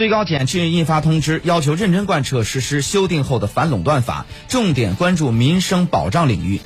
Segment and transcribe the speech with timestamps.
[0.00, 6.58] 最高检近日印发通知要求认真贯彻实施修订后的反垄断法重点关注民生保障领域。